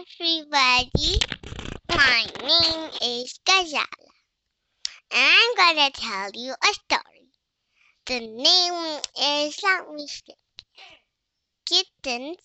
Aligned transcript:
everybody. 0.00 1.18
My 1.90 2.24
name 2.40 2.90
is 3.02 3.38
Gazala, 3.44 3.84
I'm 5.12 5.54
gonna 5.56 5.90
tell 5.90 6.30
you 6.32 6.52
a 6.52 6.72
story. 6.72 7.28
The 8.06 8.20
name 8.20 9.00
is 9.20 9.62
Long 9.62 9.96
Mistake. 9.96 10.36
Kittens 11.66 12.38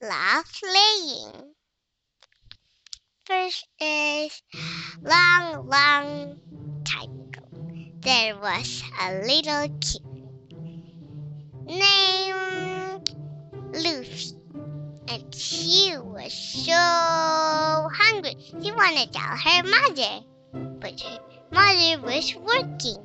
love 0.00 0.44
playing. 0.60 1.54
First 3.26 3.66
is 3.78 4.42
long, 5.02 5.68
long 5.68 6.38
time 6.84 7.20
ago. 7.20 7.42
There 8.00 8.38
was 8.38 8.82
a 8.98 9.12
little 9.26 9.68
kitten 9.78 10.28
named 11.66 12.01
was 16.32 16.64
so 16.66 17.88
hungry. 17.92 18.36
She 18.62 18.72
wanted 18.72 19.12
to 19.12 19.18
tell 19.18 19.36
her 19.36 19.62
mother, 19.62 20.24
but 20.80 21.00
her 21.00 21.18
mother 21.50 22.02
was 22.02 22.34
working, 22.36 22.98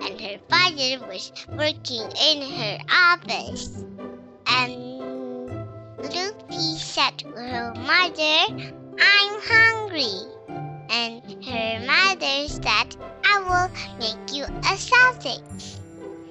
and 0.00 0.20
her 0.20 0.38
father 0.48 1.06
was 1.06 1.32
working 1.48 2.10
in 2.28 2.42
her 2.42 2.78
office. 2.90 3.84
And 4.46 5.50
Lucy 5.98 6.78
said 6.78 7.18
to 7.18 7.28
her 7.28 7.74
mother, 7.74 8.72
I'm 9.00 9.40
hungry. 9.42 10.34
And 10.90 11.44
her 11.44 11.86
mother 11.86 12.48
said, 12.48 12.96
I 13.24 13.38
will 13.40 13.98
make 13.98 14.34
you 14.34 14.44
a 14.44 14.76
sausage, 14.76 15.78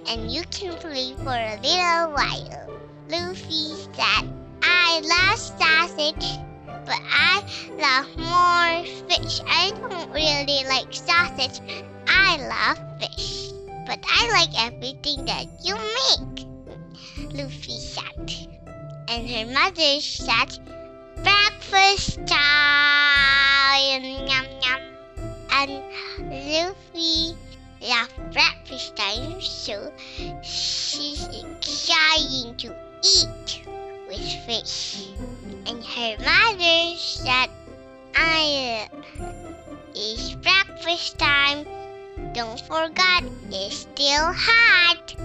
and 0.08 0.32
you 0.32 0.44
can 0.52 0.76
play 0.78 1.14
for 1.24 1.30
a 1.30 1.60
little 1.62 2.12
while. 2.14 2.80
Lucy 3.10 3.74
said, 3.94 4.37
I 4.90 5.02
love 5.02 5.38
sausage, 5.38 6.40
but 6.86 7.02
I 7.12 7.44
love 7.76 8.08
more 8.18 8.86
fish. 9.10 9.42
I 9.46 9.72
don't 9.72 10.10
really 10.12 10.64
like 10.64 10.94
sausage. 10.94 11.60
I 12.08 12.38
love 12.38 12.80
fish, 13.02 13.52
but 13.86 14.00
I 14.08 14.30
like 14.32 14.56
everything 14.58 15.26
that 15.26 15.48
you 15.62 15.76
make. 15.76 16.48
Luffy 17.34 17.78
said, 17.78 18.32
and 19.10 19.30
her 19.30 19.46
mother 19.48 20.00
said, 20.00 20.58
breakfast 21.22 22.26
time. 22.26 24.04
Yum 24.06 24.48
yum. 24.64 24.82
And 25.52 25.84
Luffy 26.32 27.36
loved 27.82 28.32
breakfast 28.32 28.96
time, 28.96 29.42
so 29.42 29.92
she's 30.42 31.28
excited 31.28 32.58
to 32.60 32.74
eat 33.04 33.57
with 34.08 34.28
fish. 34.46 35.10
And 35.66 35.84
her 35.84 36.16
mother 36.20 36.98
said, 36.98 37.50
I, 38.16 38.88
uh, 39.20 39.32
it's 39.94 40.34
breakfast 40.36 41.20
time. 41.20 41.66
Don't 42.34 42.60
forget, 42.62 43.24
it's 43.52 43.76
still 43.76 44.34
hot. 44.34 45.16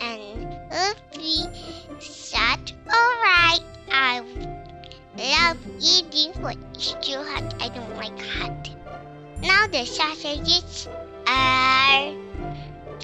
And 0.00 0.58
Lucy 0.70 1.44
said, 2.00 2.72
Alright, 2.86 3.62
I 3.90 4.22
love 5.16 5.58
eating 5.80 6.32
food. 6.34 6.58
It's 6.74 6.96
still 7.00 7.24
hot. 7.24 7.54
I 7.60 7.68
don't 7.68 7.96
like 7.96 8.20
hot. 8.20 8.70
Now 9.40 9.66
the 9.66 9.84
sausages 9.84 10.88
are 11.26 12.12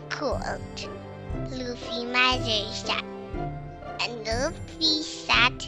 cooled. 0.09 0.89
Lucy 1.51 2.05
mother 2.07 2.73
said 2.73 3.05
and 4.01 4.27
Luffy 4.27 5.03
said, 5.03 5.65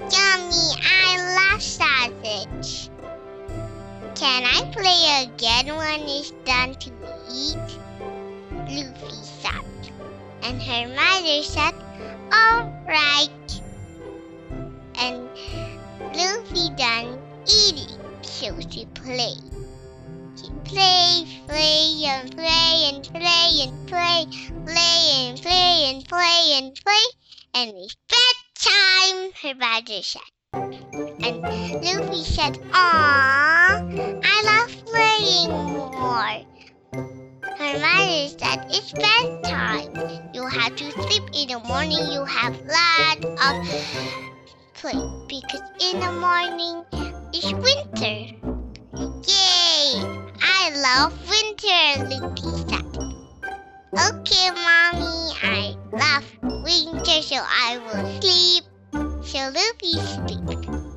Yummy, 0.00 0.70
I 0.82 1.50
love 1.52 1.62
sausage. 1.62 2.90
Can 4.14 4.44
I 4.44 4.70
play 4.72 5.24
again 5.24 5.76
when 5.76 6.00
it's 6.08 6.30
done 6.44 6.74
to 6.74 6.90
eat? 7.30 7.78
Luffy 8.68 9.22
said. 9.22 9.92
And 10.42 10.60
her 10.62 10.88
mother 10.88 11.42
said, 11.42 11.74
Alright. 12.32 13.62
And 14.98 15.28
Luffy 16.14 16.70
done 16.76 17.18
eating, 17.46 17.98
so 18.22 18.58
she 18.68 18.86
played. 18.94 19.42
She 20.36 20.50
played, 20.64 21.26
play 21.46 22.04
and 22.06 22.34
play 22.36 22.90
and 22.92 23.02
play 23.04 23.62
and 23.62 23.88
play, 23.88 24.26
play 24.64 24.99
and 25.10 25.42
play 25.42 25.90
and 25.90 26.04
play 26.06 26.52
and 26.54 26.74
play, 26.84 27.04
and 27.54 27.72
it's 27.76 27.96
bedtime, 28.08 29.32
her 29.42 29.54
mother 29.58 30.02
said. 30.02 30.22
And 30.52 31.42
Luffy 31.42 32.22
said, 32.22 32.58
Aww, 32.70 34.20
I 34.24 34.42
love 34.46 34.72
playing 34.86 35.50
more. 35.72 36.44
Her 37.58 37.78
mother 37.80 38.28
said, 38.38 38.66
It's 38.70 38.92
bedtime. 38.92 40.30
You 40.32 40.46
have 40.46 40.76
to 40.76 40.92
sleep 40.92 41.24
in 41.34 41.48
the 41.48 41.58
morning. 41.66 42.12
You 42.12 42.24
have 42.24 42.56
lots 42.60 43.24
of 43.24 43.54
play 44.74 45.00
because 45.28 45.62
in 45.80 45.98
the 45.98 46.12
morning 46.12 46.84
it's 47.32 47.52
winter. 47.52 48.36
Yay! 49.26 50.02
I 50.40 50.70
love 50.76 51.12
winter, 51.28 52.04
Luffy 52.08 52.70
said. 52.70 52.80
Okay, 53.92 54.50
Love 55.92 56.24
winter, 56.42 57.22
so 57.22 57.36
I 57.36 57.78
will 57.78 58.20
sleep. 58.20 58.64
So 59.24 59.38
Luffy 59.38 59.92
slept. 59.92 60.89